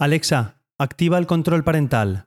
Alexa, 0.00 0.56
activa 0.78 1.18
el 1.18 1.26
control 1.26 1.62
parental. 1.62 2.24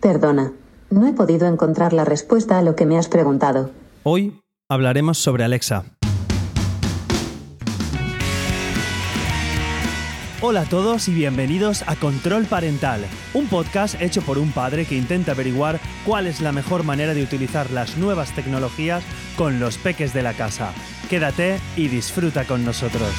Perdona, 0.00 0.52
no 0.88 1.04
he 1.04 1.12
podido 1.12 1.48
encontrar 1.48 1.92
la 1.92 2.04
respuesta 2.04 2.58
a 2.58 2.62
lo 2.62 2.76
que 2.76 2.86
me 2.86 2.96
has 2.96 3.08
preguntado. 3.08 3.72
Hoy 4.04 4.40
hablaremos 4.70 5.18
sobre 5.18 5.42
Alexa. 5.42 5.84
Hola 10.40 10.60
a 10.60 10.64
todos 10.66 11.08
y 11.08 11.14
bienvenidos 11.14 11.82
a 11.88 11.96
Control 11.96 12.44
Parental, 12.44 13.04
un 13.34 13.48
podcast 13.48 14.00
hecho 14.00 14.22
por 14.22 14.38
un 14.38 14.52
padre 14.52 14.86
que 14.86 14.96
intenta 14.96 15.32
averiguar 15.32 15.80
cuál 16.06 16.28
es 16.28 16.40
la 16.40 16.52
mejor 16.52 16.84
manera 16.84 17.14
de 17.14 17.24
utilizar 17.24 17.72
las 17.72 17.98
nuevas 17.98 18.32
tecnologías 18.36 19.02
con 19.36 19.58
los 19.58 19.76
peques 19.76 20.14
de 20.14 20.22
la 20.22 20.34
casa. 20.34 20.72
Quédate 21.10 21.58
y 21.74 21.88
disfruta 21.88 22.44
con 22.44 22.64
nosotros. 22.64 23.10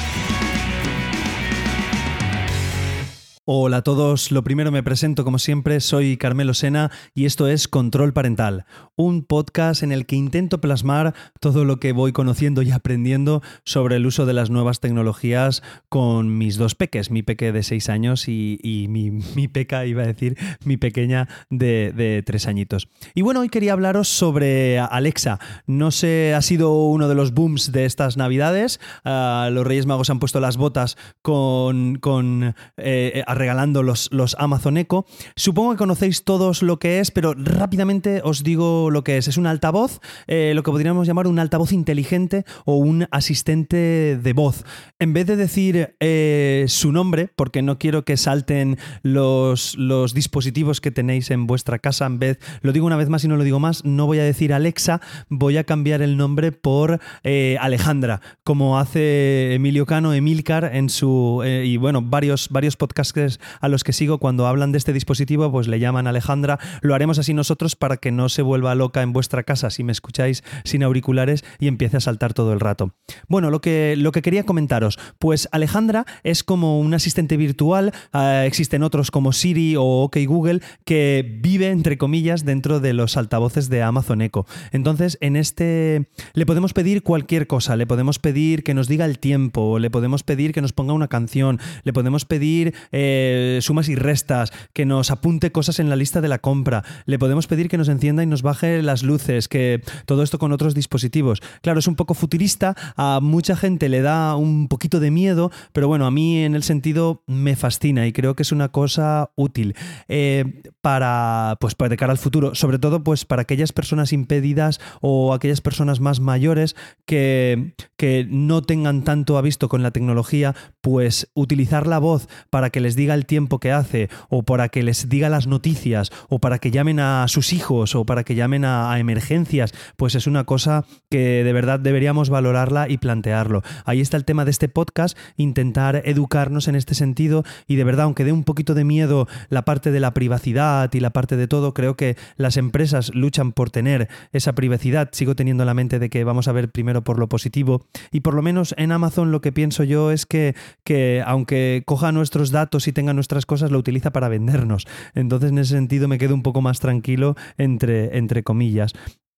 Hola 3.52 3.78
a 3.78 3.82
todos, 3.82 4.30
lo 4.30 4.44
primero 4.44 4.70
me 4.70 4.84
presento 4.84 5.24
como 5.24 5.40
siempre, 5.40 5.80
soy 5.80 6.16
Carmelo 6.16 6.54
Sena 6.54 6.92
y 7.16 7.24
esto 7.24 7.48
es 7.48 7.66
Control 7.66 8.12
Parental, 8.12 8.64
un 8.94 9.24
podcast 9.24 9.82
en 9.82 9.90
el 9.90 10.06
que 10.06 10.14
intento 10.14 10.60
plasmar 10.60 11.14
todo 11.40 11.64
lo 11.64 11.80
que 11.80 11.90
voy 11.90 12.12
conociendo 12.12 12.62
y 12.62 12.70
aprendiendo 12.70 13.42
sobre 13.64 13.96
el 13.96 14.06
uso 14.06 14.24
de 14.24 14.34
las 14.34 14.50
nuevas 14.50 14.78
tecnologías 14.78 15.64
con 15.88 16.38
mis 16.38 16.58
dos 16.58 16.76
peques, 16.76 17.10
mi 17.10 17.24
peque 17.24 17.50
de 17.50 17.64
seis 17.64 17.88
años 17.88 18.28
y, 18.28 18.86
mi, 18.88 19.48
peca, 19.48 19.84
iba 19.84 20.04
a 20.04 20.06
decir, 20.06 20.38
mi 20.64 20.76
pequeña 20.76 21.28
de, 21.50 21.92
de 21.92 22.22
tres 22.24 22.46
añitos. 22.46 22.86
Y 23.16 23.22
bueno, 23.22 23.40
hoy 23.40 23.48
quería 23.48 23.72
hablaros 23.72 24.06
sobre 24.06 24.78
Alexa. 24.78 25.40
No 25.66 25.90
sé, 25.90 26.34
ha 26.34 26.42
sido 26.42 26.84
uno 26.84 27.08
de 27.08 27.16
los 27.16 27.34
booms 27.34 27.72
de 27.72 27.84
estas 27.84 28.16
navidades, 28.16 28.78
ah, 29.04 29.48
los 29.50 29.66
Reyes 29.66 29.86
Magos 29.86 30.08
han 30.08 30.20
puesto 30.20 30.38
las 30.38 30.56
botas 30.56 30.96
con... 31.20 31.96
con 31.96 32.54
eh, 32.76 33.24
regalando 33.40 33.82
los, 33.82 34.08
los 34.12 34.36
Amazon 34.38 34.76
Echo. 34.76 35.06
Supongo 35.34 35.72
que 35.72 35.78
conocéis 35.78 36.24
todos 36.24 36.62
lo 36.62 36.78
que 36.78 37.00
es, 37.00 37.10
pero 37.10 37.34
rápidamente 37.34 38.20
os 38.22 38.44
digo 38.44 38.90
lo 38.90 39.02
que 39.02 39.16
es. 39.16 39.28
Es 39.28 39.38
un 39.38 39.46
altavoz, 39.46 40.00
eh, 40.26 40.52
lo 40.54 40.62
que 40.62 40.70
podríamos 40.70 41.06
llamar 41.06 41.26
un 41.26 41.38
altavoz 41.38 41.72
inteligente 41.72 42.44
o 42.66 42.76
un 42.76 43.06
asistente 43.10 44.18
de 44.22 44.32
voz. 44.34 44.64
En 44.98 45.12
vez 45.14 45.26
de 45.26 45.36
decir 45.36 45.96
eh, 46.00 46.66
su 46.68 46.92
nombre, 46.92 47.30
porque 47.34 47.62
no 47.62 47.78
quiero 47.78 48.04
que 48.04 48.16
salten 48.16 48.78
los, 49.02 49.76
los 49.76 50.12
dispositivos 50.12 50.80
que 50.80 50.90
tenéis 50.90 51.30
en 51.30 51.46
vuestra 51.46 51.78
casa, 51.78 52.04
en 52.06 52.18
vez, 52.18 52.38
lo 52.60 52.72
digo 52.72 52.86
una 52.86 52.96
vez 52.96 53.08
más 53.08 53.24
y 53.24 53.28
no 53.28 53.36
lo 53.36 53.44
digo 53.44 53.58
más, 53.58 53.84
no 53.84 54.06
voy 54.06 54.18
a 54.18 54.24
decir 54.24 54.52
Alexa, 54.52 55.00
voy 55.30 55.56
a 55.56 55.64
cambiar 55.64 56.02
el 56.02 56.18
nombre 56.18 56.52
por 56.52 57.00
eh, 57.24 57.56
Alejandra, 57.60 58.20
como 58.44 58.78
hace 58.78 59.54
Emilio 59.54 59.86
Cano, 59.86 60.12
Emilcar 60.12 60.70
en 60.74 60.90
su, 60.90 61.42
y 61.44 61.78
bueno, 61.78 62.02
varios, 62.02 62.48
varios 62.50 62.76
podcasts 62.76 63.29
a 63.60 63.68
los 63.68 63.84
que 63.84 63.92
sigo 63.92 64.18
cuando 64.18 64.46
hablan 64.46 64.72
de 64.72 64.78
este 64.78 64.92
dispositivo, 64.92 65.52
pues 65.52 65.68
le 65.68 65.78
llaman 65.78 66.06
Alejandra. 66.06 66.58
Lo 66.80 66.94
haremos 66.94 67.18
así 67.18 67.34
nosotros 67.34 67.76
para 67.76 67.98
que 67.98 68.10
no 68.10 68.28
se 68.28 68.42
vuelva 68.42 68.74
loca 68.74 69.02
en 69.02 69.12
vuestra 69.12 69.42
casa 69.42 69.70
si 69.70 69.84
me 69.84 69.92
escucháis 69.92 70.42
sin 70.64 70.82
auriculares 70.82 71.44
y 71.58 71.68
empiece 71.68 71.98
a 71.98 72.00
saltar 72.00 72.34
todo 72.34 72.52
el 72.52 72.60
rato. 72.60 72.94
Bueno, 73.28 73.50
lo 73.50 73.60
que, 73.60 73.94
lo 73.96 74.12
que 74.12 74.22
quería 74.22 74.44
comentaros, 74.44 74.98
pues 75.18 75.48
Alejandra 75.52 76.06
es 76.22 76.42
como 76.42 76.80
un 76.80 76.94
asistente 76.94 77.36
virtual, 77.36 77.92
eh, 78.12 78.44
existen 78.46 78.82
otros 78.82 79.10
como 79.10 79.32
Siri 79.32 79.76
o 79.76 79.84
OK 79.84 80.16
Google 80.26 80.60
que 80.84 81.38
vive 81.40 81.68
entre 81.68 81.98
comillas 81.98 82.44
dentro 82.44 82.80
de 82.80 82.92
los 82.92 83.16
altavoces 83.16 83.68
de 83.68 83.82
Amazon 83.82 84.22
Echo. 84.22 84.46
Entonces, 84.72 85.18
en 85.20 85.36
este 85.36 86.08
le 86.34 86.46
podemos 86.46 86.72
pedir 86.72 87.02
cualquier 87.02 87.46
cosa, 87.46 87.76
le 87.76 87.86
podemos 87.86 88.18
pedir 88.18 88.62
que 88.62 88.74
nos 88.74 88.88
diga 88.88 89.04
el 89.04 89.18
tiempo, 89.18 89.78
le 89.78 89.90
podemos 89.90 90.22
pedir 90.22 90.52
que 90.52 90.62
nos 90.62 90.72
ponga 90.72 90.92
una 90.92 91.08
canción, 91.08 91.58
le 91.84 91.92
podemos 91.92 92.24
pedir 92.24 92.74
eh, 92.92 93.19
sumas 93.60 93.88
y 93.88 93.94
restas, 93.94 94.52
que 94.72 94.86
nos 94.86 95.10
apunte 95.10 95.52
cosas 95.52 95.78
en 95.78 95.88
la 95.88 95.96
lista 95.96 96.20
de 96.20 96.28
la 96.28 96.38
compra, 96.38 96.84
le 97.06 97.18
podemos 97.18 97.46
pedir 97.46 97.68
que 97.68 97.78
nos 97.78 97.88
encienda 97.88 98.22
y 98.22 98.26
nos 98.26 98.42
baje 98.42 98.82
las 98.82 99.02
luces, 99.02 99.48
que 99.48 99.82
todo 100.06 100.22
esto 100.22 100.38
con 100.38 100.52
otros 100.52 100.74
dispositivos. 100.74 101.40
Claro, 101.62 101.78
es 101.78 101.86
un 101.86 101.96
poco 101.96 102.14
futurista, 102.14 102.76
a 102.96 103.20
mucha 103.22 103.56
gente 103.56 103.88
le 103.88 104.02
da 104.02 104.36
un 104.36 104.68
poquito 104.68 105.00
de 105.00 105.10
miedo, 105.10 105.50
pero 105.72 105.88
bueno, 105.88 106.06
a 106.06 106.10
mí 106.10 106.42
en 106.44 106.54
el 106.54 106.62
sentido 106.62 107.22
me 107.26 107.56
fascina 107.56 108.06
y 108.06 108.12
creo 108.12 108.34
que 108.34 108.42
es 108.42 108.52
una 108.52 108.68
cosa 108.68 109.30
útil 109.36 109.74
eh, 110.08 110.62
para, 110.80 111.56
pues, 111.60 111.74
para 111.74 111.90
de 111.90 111.96
cara 111.96 112.12
al 112.12 112.18
futuro, 112.18 112.54
sobre 112.54 112.78
todo 112.78 113.02
pues 113.04 113.24
para 113.24 113.42
aquellas 113.42 113.72
personas 113.72 114.12
impedidas 114.12 114.80
o 115.00 115.34
aquellas 115.34 115.60
personas 115.60 116.00
más 116.00 116.20
mayores 116.20 116.76
que, 117.04 117.74
que 117.96 118.26
no 118.28 118.62
tengan 118.62 119.04
tanto 119.04 119.36
avisto 119.36 119.68
con 119.68 119.82
la 119.82 119.90
tecnología, 119.90 120.54
pues 120.80 121.30
utilizar 121.34 121.86
la 121.86 121.98
voz 121.98 122.28
para 122.48 122.70
que 122.70 122.80
les 122.80 122.96
diga 122.96 123.14
el 123.14 123.26
tiempo 123.26 123.58
que 123.58 123.72
hace, 123.72 124.08
o 124.28 124.42
para 124.42 124.68
que 124.68 124.82
les 124.82 125.08
diga 125.08 125.28
las 125.28 125.46
noticias, 125.46 126.10
o 126.28 126.38
para 126.38 126.58
que 126.58 126.70
llamen 126.70 127.00
a 127.00 127.26
sus 127.28 127.52
hijos, 127.52 127.94
o 127.94 128.06
para 128.06 128.24
que 128.24 128.34
llamen 128.34 128.64
a, 128.64 128.98
emergencias, 129.00 129.72
pues 129.96 130.14
es 130.14 130.26
una 130.26 130.44
cosa 130.44 130.84
que 131.10 131.42
de 131.42 131.52
verdad 131.52 131.80
deberíamos 131.80 132.28
valorarla 132.28 132.88
y 132.88 132.98
plantearlo. 132.98 133.62
Ahí 133.84 134.00
está 134.00 134.16
el 134.16 134.24
tema 134.24 134.44
de 134.44 134.50
este 134.50 134.68
podcast, 134.68 135.16
intentar 135.36 136.02
educarnos 136.04 136.68
en 136.68 136.76
este 136.76 136.94
sentido 136.94 137.44
y 137.66 137.76
de 137.76 137.84
verdad, 137.84 138.04
aunque 138.04 138.24
dé 138.24 138.32
un 138.32 138.44
poquito 138.44 138.74
de 138.74 138.84
miedo 138.84 139.26
la 139.48 139.64
parte 139.64 139.90
de 139.90 140.00
la 140.00 140.12
privacidad 140.12 140.69
y 140.92 141.00
la 141.00 141.10
parte 141.10 141.36
de 141.36 141.48
todo, 141.48 141.74
creo 141.74 141.96
que 141.96 142.16
las 142.36 142.56
empresas 142.56 143.14
luchan 143.14 143.52
por 143.52 143.70
tener 143.70 144.08
esa 144.32 144.54
privacidad. 144.54 145.08
Sigo 145.12 145.34
teniendo 145.34 145.64
la 145.64 145.74
mente 145.74 145.98
de 145.98 146.10
que 146.10 146.24
vamos 146.24 146.48
a 146.48 146.52
ver 146.52 146.70
primero 146.70 147.02
por 147.02 147.18
lo 147.18 147.28
positivo 147.28 147.86
y 148.10 148.20
por 148.20 148.34
lo 148.34 148.42
menos 148.42 148.74
en 148.78 148.92
Amazon 148.92 149.32
lo 149.32 149.40
que 149.40 149.52
pienso 149.52 149.84
yo 149.84 150.10
es 150.10 150.26
que, 150.26 150.54
que 150.84 151.22
aunque 151.26 151.82
coja 151.86 152.12
nuestros 152.12 152.50
datos 152.50 152.88
y 152.88 152.92
tenga 152.92 153.12
nuestras 153.12 153.46
cosas, 153.46 153.70
lo 153.70 153.78
utiliza 153.78 154.12
para 154.12 154.28
vendernos. 154.28 154.86
Entonces, 155.14 155.50
en 155.50 155.58
ese 155.58 155.74
sentido, 155.74 156.08
me 156.08 156.18
quedo 156.18 156.34
un 156.34 156.42
poco 156.42 156.60
más 156.60 156.80
tranquilo, 156.80 157.36
entre, 157.58 158.16
entre 158.16 158.42
comillas. 158.42 158.92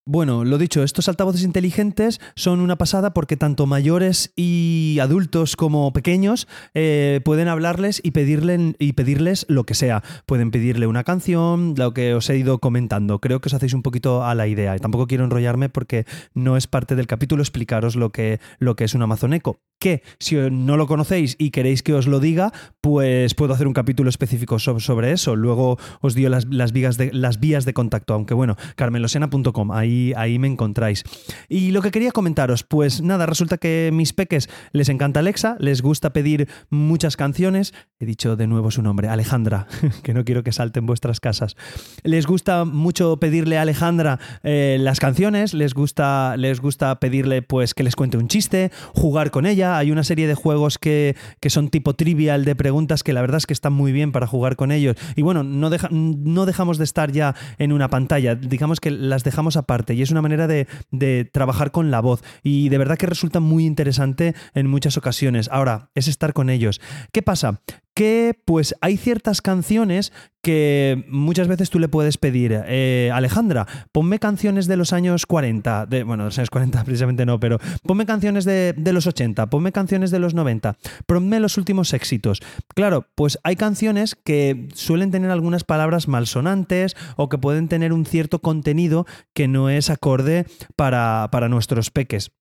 Bueno, 0.04 0.44
lo 0.44 0.58
dicho, 0.58 0.82
estos 0.82 1.08
altavoces 1.08 1.44
inteligentes 1.44 2.20
son 2.34 2.58
una 2.58 2.76
pasada 2.76 3.14
porque 3.14 3.36
tanto 3.36 3.66
mayores 3.66 4.32
y 4.34 4.98
adultos 5.00 5.54
como 5.54 5.92
pequeños 5.92 6.48
eh, 6.74 7.20
pueden 7.24 7.46
hablarles 7.46 8.00
y, 8.02 8.08
y 8.08 8.92
pedirles 8.94 9.46
lo 9.48 9.62
que 9.62 9.74
sea. 9.74 10.02
Pueden 10.26 10.50
pedirle 10.50 10.88
una 10.88 11.04
canción, 11.04 11.74
lo 11.76 11.94
que 11.94 12.14
os 12.14 12.28
he 12.30 12.36
ido 12.36 12.58
comentando. 12.58 13.20
Creo 13.20 13.40
que 13.40 13.48
os 13.48 13.54
hacéis 13.54 13.74
un 13.74 13.82
poquito 13.82 14.24
a 14.24 14.34
la 14.34 14.48
idea. 14.48 14.74
Y 14.74 14.80
tampoco 14.80 15.06
quiero 15.06 15.22
enrollarme 15.22 15.68
porque 15.68 16.04
no 16.34 16.56
es 16.56 16.66
parte 16.66 16.96
del 16.96 17.06
capítulo 17.06 17.40
explicaros 17.40 17.94
lo 17.94 18.10
que, 18.10 18.40
lo 18.58 18.74
que 18.74 18.82
es 18.82 18.94
un 18.94 19.02
Amazon 19.02 19.34
Echo. 19.34 19.60
Que 19.78 20.02
si 20.18 20.34
no 20.34 20.76
lo 20.76 20.88
conocéis 20.88 21.36
y 21.38 21.50
queréis 21.50 21.84
que 21.84 21.94
os 21.94 22.08
lo 22.08 22.18
diga, 22.18 22.52
pues 22.80 23.34
puedo 23.34 23.54
hacer 23.54 23.68
un 23.68 23.72
capítulo 23.72 24.10
específico 24.10 24.58
sobre 24.58 25.12
eso. 25.12 25.36
Luego 25.36 25.78
os 26.00 26.14
dio 26.14 26.28
las, 26.28 26.46
las, 26.46 26.72
vías, 26.72 26.96
de, 26.96 27.12
las 27.12 27.38
vías 27.38 27.64
de 27.64 27.72
contacto, 27.72 28.14
aunque 28.14 28.34
bueno, 28.34 28.56
carmelosena.com. 28.74 29.70
Ahí 29.72 29.91
ahí, 30.16 30.38
me 30.38 30.48
encontráis. 30.48 31.04
Y 31.48 31.70
lo 31.70 31.82
que 31.82 31.90
quería 31.90 32.12
comentaros, 32.12 32.62
pues 32.62 33.02
nada, 33.02 33.26
resulta 33.26 33.58
que 33.58 33.90
mis 33.92 34.12
peques 34.12 34.48
les 34.72 34.88
encanta 34.88 35.20
Alexa, 35.20 35.56
les 35.58 35.82
gusta 35.82 36.12
pedir 36.12 36.48
muchas 36.70 37.16
canciones. 37.16 37.74
He 37.98 38.06
dicho 38.06 38.36
de 38.36 38.46
nuevo 38.46 38.70
su 38.70 38.82
nombre, 38.82 39.08
Alejandra, 39.08 39.66
que 40.02 40.14
no 40.14 40.24
quiero 40.24 40.42
que 40.42 40.52
salten 40.52 40.86
vuestras 40.86 41.20
casas. 41.20 41.56
Les 42.02 42.26
gusta 42.26 42.64
mucho 42.64 43.18
pedirle 43.18 43.58
a 43.58 43.62
Alejandra 43.62 44.18
eh, 44.42 44.76
las 44.80 45.00
canciones, 45.00 45.54
les 45.54 45.74
gusta, 45.74 46.36
les 46.36 46.60
gusta 46.60 46.98
pedirle 46.98 47.42
pues 47.42 47.74
que 47.74 47.82
les 47.82 47.96
cuente 47.96 48.16
un 48.16 48.28
chiste, 48.28 48.70
jugar 48.94 49.30
con 49.30 49.46
ella. 49.46 49.78
Hay 49.78 49.90
una 49.90 50.04
serie 50.04 50.26
de 50.26 50.34
juegos 50.34 50.78
que, 50.78 51.16
son 51.46 51.68
tipo 51.68 51.94
trivial 51.94 52.44
de 52.46 52.56
preguntas 52.56 53.02
que 53.02 53.12
la 53.12 53.20
verdad 53.20 53.36
es 53.36 53.46
que 53.46 53.52
están 53.52 53.74
muy 53.74 53.92
bien 53.92 54.10
para 54.12 54.26
jugar 54.26 54.56
con 54.56 54.72
ellos. 54.72 54.96
Y 55.16 55.22
bueno, 55.22 55.42
no, 55.42 55.70
no 55.90 56.46
dejamos 56.46 56.78
de 56.78 56.84
estar 56.84 57.12
ya 57.12 57.34
en 57.58 57.72
una 57.72 57.88
pantalla, 57.88 58.34
digamos 58.34 58.80
que 58.80 58.90
las 58.90 59.22
dejamos 59.22 59.56
aparte 59.56 59.81
y 59.90 60.02
es 60.02 60.10
una 60.10 60.22
manera 60.22 60.46
de, 60.46 60.66
de, 60.90 61.28
trabajar 61.30 61.70
con 61.70 61.90
la 61.90 62.00
voz 62.00 62.22
y 62.42 62.68
de 62.68 62.78
verdad 62.78 62.98
que 62.98 63.06
resulta 63.06 63.40
muy 63.40 63.66
interesante 63.66 64.34
en 64.54 64.66
muchas 64.66 64.96
ocasiones. 64.96 65.48
Ahora, 65.52 65.90
es 65.94 66.08
estar 66.08 66.32
con 66.32 66.50
ellos. 66.50 66.80
¿Qué 67.12 67.22
pasa? 67.22 67.60
Que 67.94 68.38
pues 68.44 68.74
hay 68.80 68.96
ciertas 68.96 69.42
canciones 69.42 70.12
que 70.42 71.04
muchas 71.08 71.46
veces 71.46 71.70
tú 71.70 71.78
le 71.78 71.88
puedes 71.88 72.18
pedir, 72.18 72.62
eh, 72.66 73.10
Alejandra, 73.14 73.66
ponme 73.92 74.18
canciones 74.18 74.66
de 74.66 74.76
los 74.76 74.92
años 74.92 75.24
40, 75.24 75.86
de, 75.86 76.02
bueno, 76.02 76.24
de 76.24 76.28
los 76.28 76.38
años 76.38 76.50
40 76.50 76.82
precisamente 76.84 77.24
no, 77.24 77.38
pero 77.38 77.58
ponme 77.84 78.06
canciones 78.06 78.44
de, 78.44 78.74
de, 78.76 78.92
los 78.92 79.06
80, 79.06 79.46
ponme 79.46 79.70
canciones 79.70 80.10
de 80.10 80.18
los 80.18 80.34
90, 80.34 80.76
ponme 81.06 81.38
los 81.38 81.58
últimos 81.58 81.92
éxitos. 81.94 82.40
Claro, 82.74 83.06
pues 83.14 83.38
hay 83.44 83.54
canciones 83.54 84.16
que 84.16 84.68
suelen 84.74 85.12
tener 85.12 85.30
algunas 85.30 85.62
palabras 85.62 86.08
malsonantes 86.08 86.96
o 87.16 87.28
que 87.28 87.38
pueden 87.38 87.68
tener 87.68 87.92
un 87.92 88.04
cierto 88.04 88.40
contenido 88.40 89.06
que 89.34 89.46
no 89.46 89.70
es 89.70 89.90
acorde 89.90 90.46
para, 90.74 91.28
para 91.30 91.48
nuestros 91.48 91.90
peques. 91.90 92.32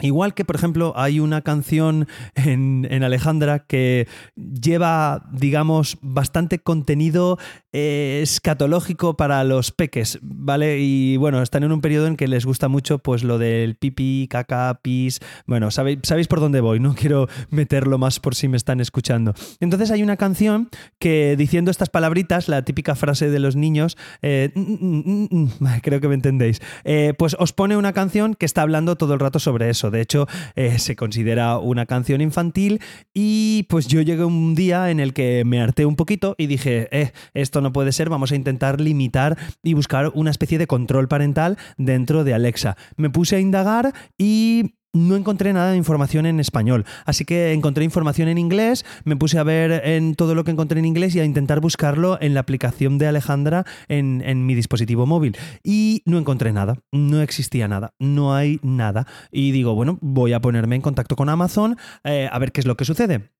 Igual 0.00 0.32
que, 0.34 0.44
por 0.44 0.54
ejemplo, 0.54 0.92
hay 0.94 1.18
una 1.18 1.42
canción 1.42 2.06
en, 2.36 3.02
Alejandra 3.02 3.66
que 3.66 4.06
lleva, 4.36 5.28
digamos, 5.32 5.98
bastante 6.02 6.60
contenido 6.60 7.38
escatológico 7.72 9.16
para 9.16 9.44
los 9.44 9.72
peques, 9.72 10.18
¿vale? 10.22 10.78
Y 10.80 11.16
bueno, 11.16 11.42
están 11.42 11.64
en 11.64 11.72
un 11.72 11.80
periodo 11.80 12.06
en 12.06 12.16
que 12.16 12.28
les 12.28 12.46
gusta 12.46 12.68
mucho 12.68 12.98
pues 12.98 13.24
lo 13.24 13.38
del 13.38 13.76
pipi, 13.76 14.26
caca, 14.28 14.80
pis. 14.82 15.20
Bueno, 15.46 15.70
sabéis, 15.70 16.28
por 16.28 16.40
dónde 16.40 16.60
voy, 16.60 16.80
no 16.80 16.94
quiero 16.98 17.28
meterlo 17.50 17.98
más 17.98 18.20
por 18.20 18.34
si 18.34 18.48
me 18.48 18.56
están 18.56 18.80
escuchando. 18.80 19.34
Entonces 19.60 19.90
hay 19.90 20.02
una 20.02 20.16
canción 20.16 20.68
que 20.98 21.36
diciendo 21.36 21.70
estas 21.70 21.90
palabritas, 21.90 22.48
la 22.48 22.62
típica 22.62 22.94
frase 22.94 23.30
de 23.30 23.38
los 23.38 23.56
niños, 23.56 23.96
eh, 24.22 24.52
creo 25.82 26.00
que 26.00 26.08
me 26.08 26.14
entendéis, 26.14 26.60
eh, 26.84 27.14
pues 27.18 27.36
os 27.38 27.52
pone 27.52 27.76
una 27.76 27.92
canción 27.92 28.34
que 28.34 28.46
está 28.46 28.62
hablando 28.62 28.96
todo 28.96 29.14
el 29.14 29.20
rato 29.20 29.38
sobre 29.38 29.70
eso. 29.70 29.90
De 29.90 30.00
hecho, 30.00 30.26
eh, 30.56 30.78
se 30.78 30.96
considera 30.96 31.58
una 31.58 31.86
canción 31.86 32.20
infantil 32.20 32.80
y 33.14 33.66
pues 33.68 33.86
yo 33.86 34.02
llegué 34.02 34.24
un 34.24 34.54
día 34.54 34.90
en 34.90 35.00
el 35.00 35.12
que 35.12 35.42
me 35.44 35.60
harté 35.60 35.86
un 35.86 35.96
poquito 35.96 36.34
y 36.38 36.46
dije, 36.46 36.88
eh, 36.90 37.12
esto 37.34 37.57
no 37.60 37.72
puede 37.72 37.92
ser, 37.92 38.08
vamos 38.08 38.32
a 38.32 38.36
intentar 38.36 38.80
limitar 38.80 39.36
y 39.62 39.74
buscar 39.74 40.10
una 40.14 40.30
especie 40.30 40.58
de 40.58 40.66
control 40.66 41.08
parental 41.08 41.58
dentro 41.76 42.24
de 42.24 42.34
Alexa. 42.34 42.76
Me 42.96 43.10
puse 43.10 43.36
a 43.36 43.40
indagar 43.40 43.92
y 44.16 44.74
no 44.92 45.16
encontré 45.16 45.52
nada 45.52 45.72
de 45.72 45.76
información 45.76 46.26
en 46.26 46.40
español, 46.40 46.84
así 47.04 47.24
que 47.24 47.52
encontré 47.52 47.84
información 47.84 48.28
en 48.28 48.38
inglés, 48.38 48.84
me 49.04 49.16
puse 49.16 49.38
a 49.38 49.42
ver 49.42 49.86
en 49.86 50.14
todo 50.14 50.34
lo 50.34 50.44
que 50.44 50.50
encontré 50.50 50.78
en 50.78 50.86
inglés 50.86 51.14
y 51.14 51.20
a 51.20 51.24
intentar 51.24 51.60
buscarlo 51.60 52.18
en 52.20 52.34
la 52.34 52.40
aplicación 52.40 52.98
de 52.98 53.06
Alejandra 53.06 53.64
en, 53.88 54.46
mi 54.46 54.54
dispositivo 54.54 55.04
móvil. 55.04 55.36
Y 55.62 56.02
no 56.06 56.18
encontré 56.18 56.52
nada, 56.52 56.78
no 56.92 57.20
existía 57.20 57.68
nada, 57.68 57.94
no 57.98 58.34
hay 58.34 58.60
nada. 58.62 59.06
Y 59.30 59.50
digo, 59.50 59.74
bueno, 59.74 59.98
voy 60.00 60.32
a 60.32 60.40
ponerme 60.40 60.76
en 60.76 60.82
contacto 60.82 61.16
con 61.16 61.28
Amazon 61.28 61.76
eh, 62.04 62.28
a 62.30 62.38
ver 62.38 62.52
qué 62.52 62.60
es 62.60 62.66
lo 62.66 62.76
que 62.76 62.84
sucede 62.84 63.30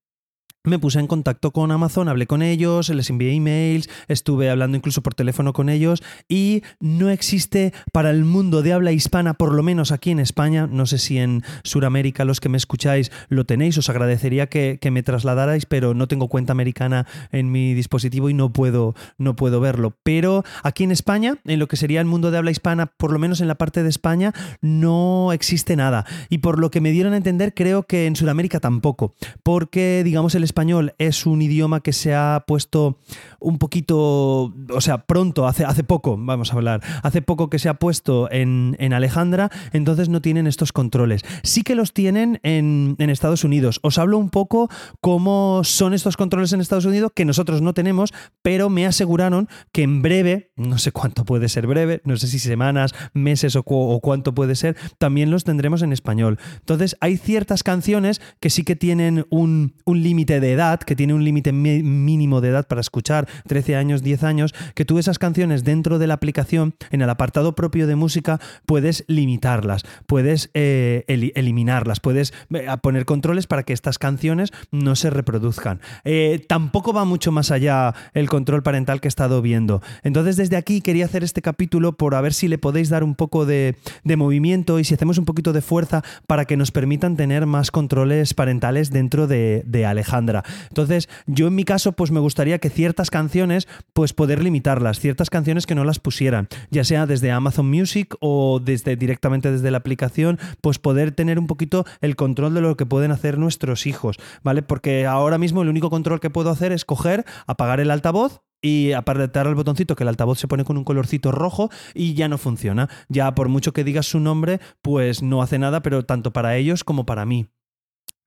me 0.65 0.77
puse 0.77 0.99
en 0.99 1.07
contacto 1.07 1.51
con 1.51 1.71
Amazon, 1.71 2.09
hablé 2.09 2.27
con 2.27 2.41
ellos, 2.41 2.89
les 2.89 3.09
envié 3.09 3.33
emails, 3.33 3.89
estuve 4.09 4.49
hablando 4.49 4.75
incluso 4.75 5.01
por 5.01 5.15
teléfono 5.15 5.53
con 5.53 5.69
ellos 5.69 6.03
y 6.27 6.63
no 6.81 7.09
existe 7.09 7.73
para 7.93 8.09
el 8.11 8.25
mundo 8.25 8.61
de 8.61 8.73
habla 8.73 8.91
hispana, 8.91 9.35
por 9.35 9.53
lo 9.53 9.63
menos 9.63 9.93
aquí 9.93 10.11
en 10.11 10.19
España, 10.19 10.67
no 10.69 10.85
sé 10.85 10.97
si 10.97 11.17
en 11.17 11.43
Sudamérica 11.63 12.25
los 12.25 12.41
que 12.41 12.49
me 12.49 12.57
escucháis 12.57 13.09
lo 13.29 13.45
tenéis, 13.45 13.77
os 13.77 13.89
agradecería 13.89 14.47
que, 14.47 14.79
me 14.89 15.03
trasladarais, 15.03 15.67
pero 15.67 15.93
no 15.93 16.07
tengo 16.07 16.29
cuenta 16.29 16.51
americana 16.51 17.05
en 17.31 17.51
mi 17.51 17.75
dispositivo 17.75 18.29
y 18.29 18.33
no 18.33 18.51
puedo, 18.51 18.95
no 19.19 19.35
puedo 19.35 19.59
verlo. 19.59 19.95
Pero 20.01 20.43
aquí 20.63 20.83
en 20.83 20.89
España, 20.91 21.37
en 21.45 21.59
lo 21.59 21.67
que 21.67 21.77
sería 21.77 22.01
el 22.01 22.07
mundo 22.07 22.31
de 22.31 22.39
habla 22.39 22.49
hispana, 22.49 22.87
por 22.87 23.11
lo 23.11 23.19
menos 23.19 23.39
en 23.39 23.47
la 23.47 23.53
parte 23.53 23.83
de 23.83 23.89
España, 23.89 24.33
no 24.61 25.31
existe 25.31 25.75
nada. 25.75 26.07
Y 26.27 26.39
por 26.39 26.57
lo 26.57 26.71
que 26.71 26.81
me 26.81 26.89
dieron 26.89 27.13
a 27.13 27.17
entender, 27.17 27.53
creo 27.53 27.83
que 27.83 28.07
en 28.07 28.15
Sudamérica 28.15 28.59
tampoco, 28.59 29.13
porque 29.43 30.01
digamos 30.03 30.33
el 30.33 30.43
español 30.49 30.93
es 30.97 31.25
un 31.25 31.41
idioma 31.41 31.81
que 31.81 31.93
se 31.93 32.15
ha 32.15 32.43
puesto 32.47 32.97
un 33.39 33.57
poquito, 33.59 34.53
o 34.73 34.81
sea, 34.81 35.05
pronto, 35.05 35.47
hace, 35.47 35.63
hace 35.63 35.83
poco, 35.83 36.17
vamos 36.17 36.51
a 36.51 36.55
hablar, 36.55 36.81
hace 37.03 37.21
poco 37.21 37.49
que 37.49 37.59
se 37.59 37.69
ha 37.69 37.75
puesto 37.75 38.29
en, 38.31 38.75
Alejandra, 38.93 39.51
entonces 39.71 40.09
no 40.09 40.19
tienen 40.19 40.47
estos 40.47 40.73
controles. 40.73 41.23
Sí 41.43 41.61
que 41.61 41.75
los 41.75 41.93
tienen 41.93 42.39
en, 42.41 42.95
en 42.97 43.09
Estados 43.11 43.43
Unidos. 43.43 43.79
Os 43.83 43.99
hablo 43.99 44.17
un 44.17 44.31
poco 44.31 44.67
cómo 44.99 45.61
son 45.63 45.93
estos 45.93 46.17
controles 46.17 46.51
en 46.53 46.59
Estados 46.59 46.85
Unidos 46.85 47.11
que 47.13 47.23
nosotros 47.23 47.61
no 47.61 47.73
tenemos, 47.73 48.11
pero 48.41 48.69
me 48.69 48.87
aseguraron 48.87 49.47
que 49.71 49.83
en 49.83 50.01
breve, 50.01 50.51
no 50.55 50.79
sé 50.79 50.91
cuánto 50.91 51.23
puede 51.23 51.47
ser 51.49 51.67
breve, 51.67 52.01
no 52.03 52.17
sé 52.17 52.27
si 52.27 52.39
semanas, 52.39 52.95
meses 53.13 53.55
o, 53.55 53.63
o 53.63 53.99
cuánto 54.01 54.33
puede 54.33 54.55
ser, 54.55 54.75
también 54.97 55.29
los 55.29 55.43
tendremos 55.43 55.83
en 55.83 55.93
español. 55.93 56.39
Entonces 56.57 56.97
hay 56.99 57.17
ciertas 57.17 57.61
canciones 57.61 58.21
que 58.39 58.49
sí 58.49 58.63
que 58.63 58.75
tienen 58.75 59.27
un, 59.29 59.75
un 59.85 60.01
límite 60.01 60.38
de 60.39 60.53
edad, 60.53 60.79
que 60.79 60.95
tiene 60.95 61.13
un 61.13 61.23
límite 61.23 61.51
mínimo 61.51 62.41
de 62.41 62.49
edad 62.49 62.67
para 62.67 62.81
escuchar, 62.81 63.27
13 63.47 63.75
años, 63.75 64.03
10 64.03 64.23
años, 64.23 64.53
que 64.75 64.85
tú 64.85 64.99
esas 64.99 65.19
canciones 65.19 65.63
dentro 65.63 65.99
de 65.99 66.07
la 66.07 66.13
aplicación, 66.15 66.75
en 66.91 67.01
el 67.01 67.09
apartado 67.09 67.55
propio 67.55 67.87
de 67.87 67.95
música, 67.95 68.39
puedes 68.65 69.03
limitarlas, 69.07 69.83
puedes 70.05 70.49
eh, 70.53 71.03
eliminarlas, 71.35 71.99
puedes 71.99 72.33
eh, 72.53 72.67
poner 72.81 73.05
controles 73.05 73.47
para 73.47 73.63
que 73.63 73.73
estas 73.73 73.97
canciones 73.97 74.51
no 74.71 74.95
se 74.95 75.09
reproduzcan. 75.09 75.81
Eh, 76.03 76.43
tampoco 76.47 76.93
va 76.93 77.05
mucho 77.05 77.31
más 77.31 77.51
allá 77.51 77.93
el 78.13 78.29
control 78.29 78.63
parental 78.63 79.01
que 79.01 79.07
he 79.07 79.09
estado 79.09 79.41
viendo. 79.41 79.81
Entonces, 80.03 80.37
desde 80.37 80.55
aquí 80.55 80.81
quería 80.81 81.05
hacer 81.05 81.23
este 81.23 81.41
capítulo 81.41 81.93
por 81.93 82.15
a 82.15 82.21
ver 82.21 82.33
si 82.33 82.47
le 82.47 82.57
podéis 82.57 82.89
dar 82.89 83.03
un 83.03 83.15
poco 83.15 83.45
de, 83.45 83.75
movimiento 84.03 84.79
y 84.79 84.83
si 84.83 84.93
hacemos 84.93 85.17
un 85.17 85.25
poquito 85.25 85.53
de 85.53 85.61
fuerza 85.61 86.03
para 86.27 86.45
que 86.45 86.57
nos 86.57 86.71
permitan 86.71 87.15
tener 87.15 87.45
más 87.45 87.71
controles 87.71 88.33
parentales 88.33 88.91
dentro 88.91 89.27
de, 89.27 89.63
de 89.65 89.85
Alejandro. 89.85 90.28
Entonces, 90.69 91.09
yo 91.27 91.47
en 91.47 91.55
mi 91.55 91.63
caso, 91.63 91.93
pues 91.93 92.11
me 92.11 92.19
gustaría 92.19 92.59
que 92.59 92.69
ciertas 92.69 93.09
canciones, 93.09 93.67
pues 93.93 94.13
poder 94.13 94.43
limitarlas, 94.43 94.99
ciertas 94.99 95.29
canciones 95.29 95.65
que 95.65 95.75
no 95.75 95.83
las 95.83 95.99
pusieran, 95.99 96.47
ya 96.69 96.83
sea 96.83 97.05
desde 97.05 97.31
Amazon 97.31 97.69
Music 97.69 98.15
o 98.19 98.59
desde 98.63 98.95
directamente 98.95 99.51
desde 99.51 99.71
la 99.71 99.79
aplicación, 99.79 100.39
pues 100.61 100.79
poder 100.79 101.11
tener 101.11 101.39
un 101.39 101.47
poquito 101.47 101.85
el 102.01 102.15
control 102.15 102.53
de 102.53 102.61
lo 102.61 102.77
que 102.77 102.85
pueden 102.85 103.11
hacer 103.11 103.37
nuestros 103.37 103.87
hijos, 103.87 104.17
¿vale? 104.43 104.61
Porque 104.61 105.05
ahora 105.05 105.37
mismo 105.37 105.61
el 105.61 105.69
único 105.69 105.89
control 105.89 106.19
que 106.19 106.29
puedo 106.29 106.49
hacer 106.49 106.71
es 106.71 106.85
coger, 106.85 107.25
apagar 107.47 107.79
el 107.79 107.91
altavoz 107.91 108.41
y 108.61 108.91
apretar 108.91 109.47
el 109.47 109.55
botoncito 109.55 109.95
que 109.95 110.03
el 110.03 110.09
altavoz 110.09 110.39
se 110.39 110.47
pone 110.47 110.65
con 110.65 110.77
un 110.77 110.83
colorcito 110.83 111.31
rojo 111.31 111.69
y 111.93 112.13
ya 112.13 112.27
no 112.27 112.37
funciona. 112.37 112.89
Ya 113.07 113.33
por 113.35 113.49
mucho 113.49 113.73
que 113.73 113.83
digas 113.83 114.07
su 114.07 114.19
nombre, 114.19 114.59
pues 114.81 115.23
no 115.23 115.41
hace 115.41 115.59
nada, 115.59 115.81
pero 115.81 116.03
tanto 116.03 116.33
para 116.33 116.55
ellos 116.57 116.83
como 116.83 117.05
para 117.05 117.25
mí. 117.25 117.47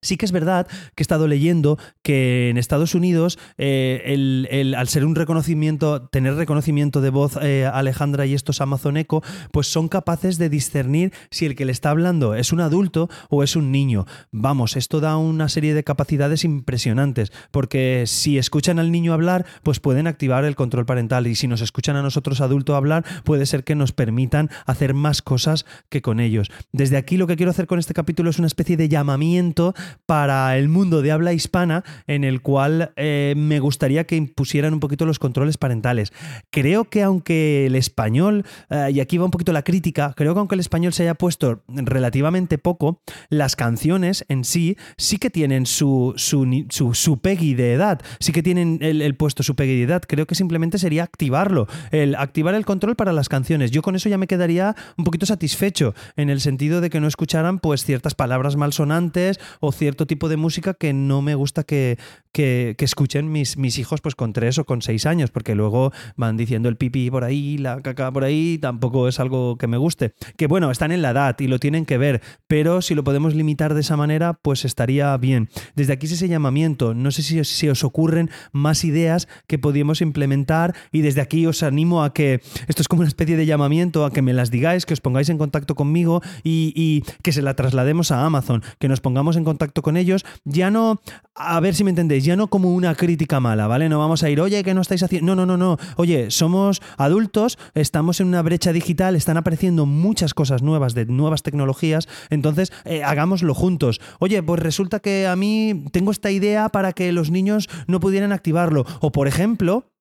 Sí 0.02 0.16
que 0.16 0.26
es 0.26 0.32
verdad 0.32 0.66
que 0.96 1.02
he 1.02 1.04
estado 1.04 1.28
leyendo 1.28 1.78
que 2.02 2.50
en 2.50 2.58
Estados 2.58 2.96
Unidos, 2.96 3.38
eh, 3.56 4.02
el, 4.06 4.74
al 4.76 4.88
ser 4.88 5.04
un 5.04 5.14
reconocimiento, 5.14 6.08
tener 6.08 6.34
reconocimiento 6.34 7.00
de 7.00 7.10
voz 7.10 7.38
eh, 7.40 7.70
Alejandra 7.72 8.26
y 8.26 8.34
estos 8.34 8.60
Amazon 8.60 8.96
Echo, 8.96 9.22
pues 9.52 9.68
son 9.68 9.86
capaces 9.86 10.38
de 10.38 10.48
discernir 10.48 11.12
si 11.30 11.46
el 11.46 11.54
que 11.54 11.64
le 11.64 11.70
está 11.70 11.90
hablando 11.90 12.34
es 12.34 12.52
un 12.52 12.60
adulto 12.60 13.08
o 13.30 13.44
es 13.44 13.54
un 13.54 13.70
niño. 13.70 14.04
Vamos, 14.32 14.76
esto 14.76 14.98
da 14.98 15.16
una 15.16 15.48
serie 15.48 15.72
de 15.72 15.84
capacidades 15.84 16.42
impresionantes, 16.42 17.30
porque 17.52 18.02
si 18.06 18.38
escuchan 18.38 18.80
al 18.80 18.90
niño 18.90 19.12
hablar, 19.12 19.46
pues 19.62 19.78
pueden 19.78 20.08
activar 20.08 20.44
el 20.44 20.56
control 20.56 20.84
parental 20.84 21.28
y 21.28 21.36
si 21.36 21.46
nos 21.46 21.60
escuchan 21.60 21.94
a 21.94 22.02
nosotros 22.02 22.40
adultos 22.40 22.74
hablar, 22.74 23.04
puede 23.22 23.46
ser 23.46 23.62
que 23.62 23.76
nos 23.76 23.92
permitan 23.92 24.50
hacer 24.66 24.94
más 24.94 25.22
cosas 25.22 25.64
que 25.88 26.02
con 26.02 26.18
ellos. 26.18 26.50
Desde 26.72 26.96
aquí 26.96 27.16
lo 27.16 27.28
que 27.28 27.36
quiero 27.36 27.50
hacer 27.50 27.68
con 27.68 27.78
este 27.78 27.94
capítulo 27.94 28.30
es 28.30 28.38
una 28.38 28.48
especie 28.48 28.76
de 28.76 28.88
llamamiento 28.88 29.74
para 30.06 30.56
el 30.56 30.68
mundo 30.68 31.02
de 31.02 31.12
habla 31.12 31.32
hispana 31.32 31.84
en 32.06 32.24
el 32.24 32.42
cual 32.42 32.92
eh, 32.96 33.34
me 33.36 33.60
gustaría 33.60 34.04
que 34.04 34.16
impusieran 34.16 34.74
un 34.74 34.80
poquito 34.80 35.06
los 35.06 35.18
controles 35.18 35.58
parentales. 35.58 36.12
Creo 36.50 36.84
que 36.84 37.02
aunque 37.02 37.66
el 37.66 37.76
español, 37.76 38.44
eh, 38.70 38.90
y 38.94 39.00
aquí 39.00 39.18
va 39.18 39.24
un 39.24 39.30
poquito 39.30 39.52
la 39.52 39.62
crítica, 39.62 40.12
creo 40.16 40.34
que 40.34 40.38
aunque 40.38 40.54
el 40.54 40.60
español 40.60 40.92
se 40.92 41.04
haya 41.04 41.14
puesto 41.14 41.62
relativamente 41.68 42.58
poco, 42.58 43.00
las 43.28 43.56
canciones 43.56 44.24
en 44.28 44.44
sí 44.44 44.76
sí 44.96 45.18
que 45.18 45.30
tienen 45.30 45.66
su, 45.66 46.14
su, 46.16 46.66
su, 46.92 47.18
PEGI 47.18 47.54
de 47.54 47.72
edad, 47.72 48.00
sí 48.20 48.32
que 48.32 48.42
tienen 48.42 48.78
el, 48.80 49.14
puesto 49.16 49.42
su 49.42 49.54
PEGI 49.54 49.76
de 49.76 49.82
edad. 49.82 50.02
Creo 50.06 50.26
que 50.26 50.34
simplemente 50.34 50.78
sería 50.78 51.02
activarlo, 51.04 51.66
el 51.90 52.14
activar 52.14 52.54
el 52.54 52.64
control 52.64 52.96
para 52.96 53.12
las 53.12 53.28
canciones. 53.28 53.70
Yo 53.70 53.82
con 53.82 53.96
eso 53.96 54.08
ya 54.08 54.18
me 54.18 54.26
quedaría 54.26 54.74
un 54.96 55.04
poquito 55.04 55.26
satisfecho, 55.26 55.94
en 56.16 56.30
el 56.30 56.40
sentido 56.40 56.80
de 56.80 56.90
que 56.90 57.00
no 57.00 57.06
escucharan 57.06 57.58
pues 57.58 57.84
ciertas 57.84 58.14
palabras 58.14 58.56
malsonantes 58.56 59.40
o 59.60 59.72
cierto 59.82 60.06
tipo 60.06 60.28
de 60.28 60.36
música 60.36 60.74
que 60.74 60.92
no 60.92 61.22
me 61.22 61.34
gusta 61.34 61.64
que, 61.64 61.98
que, 62.30 62.76
escuchen 62.78 63.32
mis, 63.32 63.56
mis, 63.56 63.78
hijos 63.78 64.00
pues 64.00 64.14
con 64.14 64.32
tres 64.32 64.56
o 64.58 64.64
con 64.64 64.80
seis 64.80 65.06
años, 65.06 65.32
porque 65.32 65.56
luego 65.56 65.92
van 66.14 66.36
diciendo 66.36 66.68
el 66.68 66.76
pipí 66.76 67.10
por 67.10 67.24
ahí, 67.24 67.58
la 67.58 67.82
caca 67.82 68.12
por 68.12 68.22
ahí, 68.22 68.58
tampoco 68.58 69.08
es 69.08 69.18
algo 69.18 69.56
que 69.56 69.66
me 69.66 69.76
guste. 69.76 70.14
Que 70.36 70.46
bueno, 70.46 70.70
están 70.70 70.92
en 70.92 71.02
la 71.02 71.10
edad 71.10 71.36
y 71.40 71.48
lo 71.48 71.58
tienen 71.58 71.84
que 71.84 71.98
ver, 71.98 72.22
pero 72.46 72.80
si 72.80 72.94
lo 72.94 73.02
podemos 73.02 73.34
limitar 73.34 73.74
de 73.74 73.80
esa 73.80 73.96
manera, 73.96 74.34
pues 74.34 74.64
estaría 74.64 75.16
bien. 75.16 75.48
Desde 75.74 75.94
aquí 75.94 76.06
ese 76.06 76.28
llamamiento, 76.28 76.94
no 76.94 77.10
sé 77.10 77.22
si, 77.22 77.42
si 77.42 77.68
os 77.68 77.82
ocurren 77.82 78.30
más 78.52 78.84
ideas 78.84 79.26
que 79.48 79.58
podríamos 79.58 80.00
implementar 80.00 80.76
y 80.92 81.00
desde 81.00 81.22
aquí 81.22 81.44
os 81.46 81.64
animo 81.64 82.04
a 82.04 82.14
que 82.14 82.40
esto 82.68 82.82
es 82.82 82.88
como 82.88 83.00
una 83.00 83.08
especie 83.08 83.36
de 83.36 83.46
llamamiento, 83.46 84.04
a 84.04 84.12
que 84.12 84.22
me 84.22 84.32
las 84.32 84.52
digáis, 84.52 84.86
que 84.86 84.94
os 84.94 85.00
pongáis 85.00 85.28
en 85.28 85.38
contacto 85.38 85.74
conmigo 85.74 86.22
y, 86.44 86.72
y 86.76 87.02
que 87.22 87.32
se 87.32 87.42
la 87.42 87.54
traslademos 87.54 88.12
a 88.12 88.24
Amazon, 88.24 88.62
que 88.78 88.86
nos 88.86 89.00
pongamos 89.00 89.36
en 89.36 89.42
contacto 89.42 89.71
con 89.80 89.96
ellos, 89.96 90.26
ya 90.44 90.70
no, 90.70 91.00
a 91.34 91.58
ver 91.60 91.74
si 91.74 91.84
me 91.84 91.90
entendéis, 91.90 92.24
ya 92.24 92.36
no 92.36 92.48
como 92.48 92.74
una 92.74 92.94
crítica 92.94 93.40
mala, 93.40 93.66
¿vale? 93.66 93.88
No 93.88 93.98
vamos 93.98 94.22
a 94.22 94.28
ir, 94.28 94.40
oye, 94.40 94.62
que 94.62 94.74
no 94.74 94.82
estáis 94.82 95.02
haciendo... 95.02 95.34
No, 95.34 95.46
no, 95.46 95.56
no, 95.56 95.56
no. 95.56 95.78
Oye, 95.96 96.30
somos 96.30 96.82
adultos, 96.98 97.58
estamos 97.74 98.20
en 98.20 98.26
una 98.26 98.42
brecha 98.42 98.72
digital, 98.72 99.16
están 99.16 99.36
apareciendo 99.38 99.86
muchas 99.86 100.34
cosas 100.34 100.62
nuevas, 100.62 100.94
de 100.94 101.06
nuevas 101.06 101.42
tecnologías, 101.42 102.08
entonces 102.28 102.72
eh, 102.84 103.02
hagámoslo 103.02 103.54
juntos. 103.54 104.00
Oye, 104.18 104.42
pues 104.42 104.60
resulta 104.60 105.00
que 105.00 105.26
a 105.26 105.36
mí 105.36 105.84
tengo 105.92 106.10
esta 106.10 106.30
idea 106.30 106.68
para 106.68 106.92
que 106.92 107.12
los 107.12 107.30
niños 107.30 107.68
no 107.86 108.00
pudieran 108.00 108.32
activarlo. 108.32 108.84
O 109.00 109.12
por 109.12 109.28
ejemplo, 109.28 109.91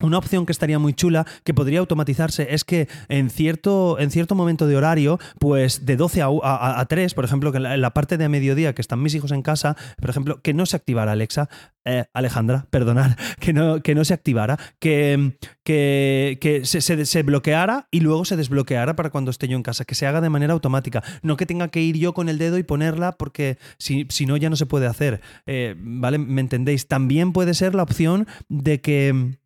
Una 0.00 0.18
opción 0.18 0.46
que 0.46 0.52
estaría 0.52 0.78
muy 0.78 0.94
chula, 0.94 1.26
que 1.42 1.52
podría 1.52 1.80
automatizarse, 1.80 2.54
es 2.54 2.62
que 2.62 2.86
en 3.08 3.30
cierto, 3.30 3.98
en 3.98 4.12
cierto 4.12 4.36
momento 4.36 4.68
de 4.68 4.76
horario, 4.76 5.18
pues 5.40 5.86
de 5.86 5.96
12 5.96 6.22
a, 6.22 6.86
3, 6.88 7.14
por 7.14 7.24
ejemplo, 7.24 7.50
que 7.50 7.58
en 7.58 7.80
la, 7.80 7.90
parte 7.90 8.16
de 8.16 8.28
mediodía 8.28 8.76
que 8.76 8.80
están 8.80 9.02
mis 9.02 9.16
hijos 9.16 9.32
en 9.32 9.42
casa, 9.42 9.76
por 10.00 10.08
ejemplo, 10.08 10.40
que 10.40 10.54
no 10.54 10.66
se 10.66 10.76
activara 10.76 11.10
Alexa, 11.10 11.48
eh, 11.84 12.04
Alejandra, 12.14 12.66
perdonar, 12.70 13.16
que 13.40 13.52
no, 13.52 13.82
que 13.82 13.96
no 13.96 14.04
se 14.04 14.14
activara, 14.14 14.56
que, 14.78 15.36
que, 15.64 16.60
se, 16.62 16.80
se, 16.80 17.22
bloqueara 17.24 17.88
y 17.90 17.98
luego 17.98 18.24
se 18.24 18.36
desbloqueara 18.36 18.94
para 18.94 19.10
cuando 19.10 19.32
esté 19.32 19.48
yo 19.48 19.56
en 19.56 19.64
casa, 19.64 19.84
que 19.84 19.96
se 19.96 20.06
haga 20.06 20.20
de 20.20 20.30
manera 20.30 20.52
automática, 20.52 21.02
no 21.22 21.36
que 21.36 21.44
tenga 21.44 21.72
que 21.72 21.82
ir 21.82 21.96
yo 21.96 22.14
con 22.14 22.28
el 22.28 22.38
dedo 22.38 22.56
y 22.56 22.62
ponerla 22.62 23.16
porque 23.18 23.58
si, 23.78 24.06
si 24.10 24.26
no 24.26 24.36
ya 24.36 24.48
no 24.48 24.54
se 24.54 24.66
puede 24.66 24.86
hacer, 24.86 25.22
eh, 25.46 25.74
¿vale? 25.76 26.18
¿Me 26.18 26.40
entendéis? 26.40 26.86
También 26.86 27.32
puede 27.32 27.52
ser 27.54 27.74
la 27.74 27.82
opción 27.82 28.28
de 28.48 28.80
que 28.80 29.38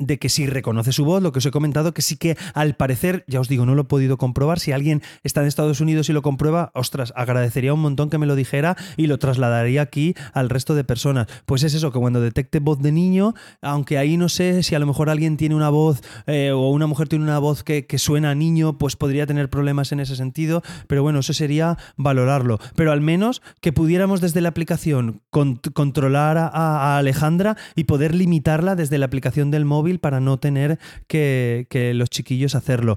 de 0.00 0.18
que 0.18 0.28
si 0.28 0.46
reconoce 0.46 0.92
su 0.92 1.04
voz, 1.04 1.22
lo 1.22 1.30
que 1.30 1.38
os 1.38 1.46
he 1.46 1.50
comentado, 1.50 1.92
que 1.94 2.02
sí 2.02 2.16
que 2.16 2.36
al 2.54 2.74
parecer, 2.74 3.24
ya 3.28 3.38
os 3.38 3.48
digo, 3.48 3.66
no 3.66 3.74
lo 3.74 3.82
he 3.82 3.84
podido 3.84 4.16
comprobar, 4.16 4.58
si 4.58 4.72
alguien 4.72 5.02
está 5.22 5.42
en 5.42 5.46
Estados 5.46 5.80
Unidos 5.80 6.08
y 6.08 6.12
lo 6.12 6.22
comprueba, 6.22 6.72
ostras, 6.74 7.12
agradecería 7.14 7.74
un 7.74 7.80
montón 7.80 8.10
que 8.10 8.18
me 8.18 8.26
lo 8.26 8.34
dijera 8.34 8.76
y 8.96 9.06
lo 9.06 9.18
trasladaría 9.18 9.82
aquí 9.82 10.14
al 10.32 10.48
resto 10.48 10.74
de 10.74 10.82
personas. 10.82 11.26
Pues 11.44 11.62
es 11.62 11.74
eso, 11.74 11.92
que 11.92 11.98
cuando 11.98 12.20
detecte 12.20 12.58
voz 12.60 12.80
de 12.80 12.92
niño, 12.92 13.34
aunque 13.60 13.98
ahí 13.98 14.16
no 14.16 14.28
sé 14.28 14.62
si 14.62 14.74
a 14.74 14.78
lo 14.78 14.86
mejor 14.86 15.10
alguien 15.10 15.36
tiene 15.36 15.54
una 15.54 15.68
voz 15.68 16.00
eh, 16.26 16.50
o 16.50 16.70
una 16.70 16.86
mujer 16.86 17.08
tiene 17.08 17.24
una 17.24 17.38
voz 17.38 17.62
que, 17.62 17.86
suena 17.98 18.30
a 18.30 18.34
niño, 18.34 18.78
pues 18.78 18.96
podría 18.96 19.26
tener 19.26 19.50
problemas 19.50 19.92
en 19.92 20.00
ese 20.00 20.16
sentido, 20.16 20.62
pero 20.86 21.02
bueno, 21.02 21.18
eso 21.18 21.34
sería 21.34 21.76
valorarlo. 21.96 22.58
Pero 22.74 22.92
al 22.92 23.02
menos 23.02 23.42
que 23.60 23.74
pudiéramos 23.74 24.22
desde 24.22 24.40
la 24.40 24.48
aplicación 24.48 25.20
controlar 25.28 26.38
a 26.38 26.96
Alejandra 26.96 27.58
y 27.74 27.84
poder 27.84 28.14
limitarla 28.14 28.74
desde 28.74 28.96
la 28.96 29.06
aplicación 29.06 29.50
del 29.50 29.66
móvil 29.66 29.89
para 29.98 30.20
no 30.20 30.38
tener 30.38 30.78
que, 31.06 31.66
los 31.94 32.10
chiquillos 32.10 32.54
hacerlo. 32.54 32.96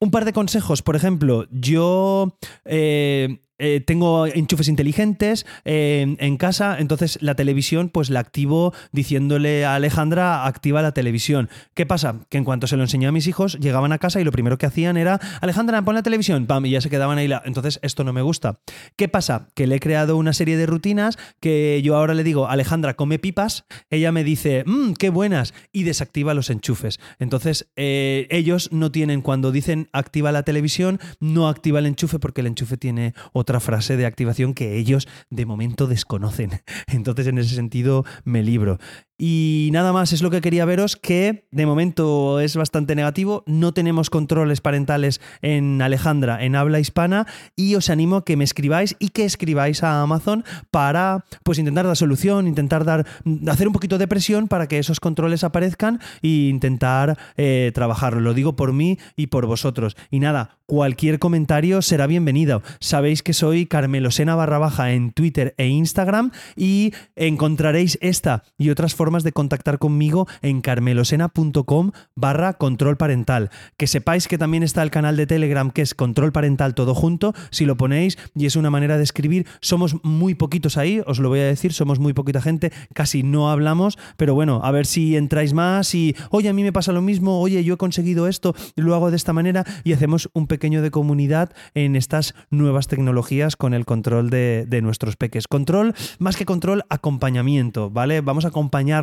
Un 0.00 0.10
par 0.10 0.24
de 0.24 0.32
consejos, 0.32 0.82
por 0.82 0.96
ejemplo, 0.96 1.46
yo 1.50 2.36
eh, 2.64 3.40
eh, 3.64 3.80
tengo 3.80 4.26
enchufes 4.26 4.68
inteligentes 4.68 5.46
eh, 5.64 6.16
en 6.18 6.36
casa, 6.36 6.76
entonces 6.78 7.16
la 7.22 7.34
televisión 7.34 7.88
pues 7.88 8.10
la 8.10 8.20
activo 8.20 8.74
diciéndole 8.92 9.64
a 9.64 9.74
Alejandra 9.74 10.44
activa 10.44 10.82
la 10.82 10.92
televisión. 10.92 11.48
¿Qué 11.72 11.86
pasa? 11.86 12.20
Que 12.28 12.36
en 12.36 12.44
cuanto 12.44 12.66
se 12.66 12.76
lo 12.76 12.82
enseñé 12.82 13.06
a 13.06 13.12
mis 13.12 13.26
hijos, 13.26 13.58
llegaban 13.58 13.92
a 13.92 13.98
casa 13.98 14.20
y 14.20 14.24
lo 14.24 14.32
primero 14.32 14.58
que 14.58 14.66
hacían 14.66 14.98
era 14.98 15.18
Alejandra, 15.40 15.80
pon 15.82 15.94
la 15.94 16.02
televisión, 16.02 16.44
pam, 16.46 16.66
y 16.66 16.72
ya 16.72 16.82
se 16.82 16.90
quedaban 16.90 17.16
ahí. 17.16 17.30
Entonces 17.46 17.80
esto 17.80 18.04
no 18.04 18.12
me 18.12 18.20
gusta. 18.20 18.58
¿Qué 18.96 19.08
pasa? 19.08 19.48
Que 19.54 19.66
le 19.66 19.76
he 19.76 19.80
creado 19.80 20.18
una 20.18 20.34
serie 20.34 20.58
de 20.58 20.66
rutinas 20.66 21.16
que 21.40 21.80
yo 21.82 21.96
ahora 21.96 22.12
le 22.12 22.22
digo, 22.22 22.48
Alejandra, 22.48 22.94
come 22.96 23.18
pipas, 23.18 23.64
ella 23.88 24.12
me 24.12 24.24
dice, 24.24 24.64
mmm, 24.66 24.92
qué 24.92 25.08
buenas, 25.08 25.54
y 25.72 25.84
desactiva 25.84 26.34
los 26.34 26.50
enchufes. 26.50 27.00
Entonces 27.18 27.70
eh, 27.76 28.26
ellos 28.28 28.70
no 28.72 28.92
tienen, 28.92 29.22
cuando 29.22 29.52
dicen 29.52 29.88
activa 29.92 30.32
la 30.32 30.42
televisión, 30.42 31.00
no 31.18 31.48
activa 31.48 31.78
el 31.78 31.86
enchufe 31.86 32.18
porque 32.18 32.42
el 32.42 32.48
enchufe 32.48 32.76
tiene 32.76 33.14
otra 33.32 33.53
frase 33.60 33.96
de 33.96 34.06
activación 34.06 34.54
que 34.54 34.76
ellos 34.76 35.08
de 35.30 35.46
momento 35.46 35.86
desconocen. 35.86 36.62
Entonces, 36.86 37.26
en 37.26 37.38
ese 37.38 37.54
sentido, 37.54 38.04
me 38.24 38.42
libro. 38.42 38.78
Y 39.16 39.68
nada 39.72 39.92
más 39.92 40.12
es 40.12 40.22
lo 40.22 40.30
que 40.30 40.40
quería 40.40 40.64
veros, 40.64 40.96
que 40.96 41.46
de 41.52 41.66
momento 41.66 42.40
es 42.40 42.56
bastante 42.56 42.96
negativo. 42.96 43.44
No 43.46 43.72
tenemos 43.72 44.10
controles 44.10 44.60
parentales 44.60 45.20
en 45.40 45.80
Alejandra, 45.80 46.44
en 46.44 46.56
habla 46.56 46.80
hispana, 46.80 47.26
y 47.54 47.76
os 47.76 47.90
animo 47.90 48.16
a 48.16 48.24
que 48.24 48.36
me 48.36 48.42
escribáis 48.42 48.96
y 48.98 49.10
que 49.10 49.24
escribáis 49.24 49.84
a 49.84 50.02
Amazon 50.02 50.44
para 50.72 51.24
pues 51.44 51.60
intentar 51.60 51.86
dar 51.86 51.96
solución, 51.96 52.48
intentar 52.48 52.84
dar, 52.84 53.06
hacer 53.46 53.68
un 53.68 53.72
poquito 53.72 53.98
de 53.98 54.08
presión 54.08 54.48
para 54.48 54.66
que 54.66 54.80
esos 54.80 54.98
controles 54.98 55.44
aparezcan 55.44 56.00
e 56.20 56.48
intentar 56.48 57.16
eh, 57.36 57.70
trabajarlo. 57.72 58.20
Lo 58.20 58.34
digo 58.34 58.56
por 58.56 58.72
mí 58.72 58.98
y 59.14 59.28
por 59.28 59.46
vosotros. 59.46 59.96
Y 60.10 60.18
nada, 60.18 60.58
cualquier 60.66 61.20
comentario 61.20 61.82
será 61.82 62.08
bienvenido. 62.08 62.62
Sabéis 62.80 63.22
que 63.22 63.32
soy 63.32 63.66
Carmelosena 63.66 64.34
barra 64.34 64.58
baja 64.58 64.90
en 64.90 65.12
Twitter 65.12 65.54
e 65.56 65.68
Instagram 65.68 66.32
y 66.56 66.92
encontraréis 67.14 67.96
esta 68.00 68.42
y 68.58 68.70
otras 68.70 68.94
formas 68.96 69.03
de 69.04 69.32
contactar 69.32 69.78
conmigo 69.78 70.26
en 70.40 70.62
carmelosena.com 70.62 71.90
barra 72.16 72.54
control 72.54 72.96
parental. 72.96 73.50
Que 73.76 73.86
sepáis 73.86 74.28
que 74.28 74.38
también 74.38 74.62
está 74.62 74.82
el 74.82 74.90
canal 74.90 75.16
de 75.18 75.26
Telegram 75.26 75.70
que 75.70 75.82
es 75.82 75.94
control 75.94 76.32
parental 76.32 76.74
todo 76.74 76.94
junto, 76.94 77.34
si 77.50 77.66
lo 77.66 77.76
ponéis 77.76 78.16
y 78.34 78.46
es 78.46 78.56
una 78.56 78.70
manera 78.70 78.96
de 78.96 79.04
escribir. 79.04 79.46
Somos 79.60 80.02
muy 80.02 80.34
poquitos 80.34 80.78
ahí, 80.78 81.02
os 81.06 81.18
lo 81.18 81.28
voy 81.28 81.40
a 81.40 81.44
decir, 81.44 81.74
somos 81.74 81.98
muy 81.98 82.14
poquita 82.14 82.40
gente, 82.40 82.72
casi 82.94 83.22
no 83.22 83.50
hablamos, 83.50 83.98
pero 84.16 84.34
bueno, 84.34 84.62
a 84.64 84.70
ver 84.70 84.86
si 84.86 85.16
entráis 85.16 85.52
más 85.52 85.94
y, 85.94 86.16
oye, 86.30 86.48
a 86.48 86.54
mí 86.54 86.62
me 86.62 86.72
pasa 86.72 86.92
lo 86.92 87.02
mismo, 87.02 87.40
oye, 87.40 87.62
yo 87.62 87.74
he 87.74 87.76
conseguido 87.76 88.26
esto, 88.26 88.54
lo 88.74 88.94
hago 88.94 89.10
de 89.10 89.16
esta 89.16 89.34
manera 89.34 89.64
y 89.84 89.92
hacemos 89.92 90.30
un 90.32 90.46
pequeño 90.46 90.80
de 90.80 90.90
comunidad 90.90 91.52
en 91.74 91.94
estas 91.94 92.34
nuevas 92.48 92.88
tecnologías 92.88 93.56
con 93.56 93.74
el 93.74 93.84
control 93.84 94.30
de, 94.30 94.64
de 94.66 94.80
nuestros 94.80 95.16
peques. 95.16 95.46
Control, 95.46 95.94
más 96.18 96.36
que 96.36 96.46
control, 96.46 96.84
acompañamiento, 96.88 97.90
¿vale? 97.90 98.22
Vamos 98.22 98.46
a 98.46 98.48
acompañar 98.48 98.93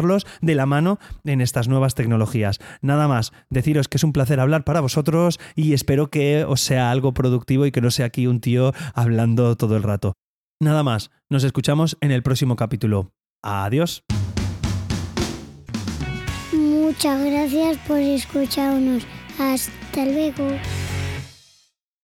de 0.41 0.55
la 0.55 0.65
mano 0.65 0.99
en 1.23 1.41
estas 1.41 1.67
nuevas 1.67 1.95
tecnologías. 1.95 2.59
Nada 2.81 3.07
más, 3.07 3.31
deciros 3.49 3.87
que 3.87 3.97
es 3.97 4.03
un 4.03 4.13
placer 4.13 4.39
hablar 4.39 4.63
para 4.63 4.81
vosotros 4.81 5.39
y 5.55 5.73
espero 5.73 6.09
que 6.09 6.45
os 6.45 6.61
sea 6.61 6.91
algo 6.91 7.13
productivo 7.13 7.65
y 7.65 7.71
que 7.71 7.81
no 7.81 7.91
sea 7.91 8.05
aquí 8.05 8.27
un 8.27 8.41
tío 8.41 8.73
hablando 8.93 9.55
todo 9.55 9.75
el 9.75 9.83
rato. 9.83 10.13
Nada 10.59 10.83
más, 10.83 11.11
nos 11.29 11.43
escuchamos 11.43 11.97
en 12.01 12.11
el 12.11 12.23
próximo 12.23 12.55
capítulo. 12.55 13.11
Adiós. 13.41 14.03
Muchas 16.53 17.23
gracias 17.23 17.77
por 17.87 17.97
escucharnos. 17.97 19.05
Hasta 19.39 20.05
luego. 20.05 20.47